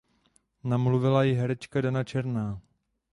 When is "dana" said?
1.81-2.03